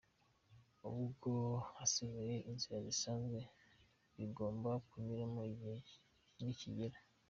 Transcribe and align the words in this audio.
Ubwo 0.89 1.31
hasigaye 1.75 2.35
inzira 2.49 2.77
zisanzwe 2.87 3.39
bigomba 4.17 4.71
kunyuramo 4.87 5.41
igihe 5.53 5.77
nikigera. 6.43 6.97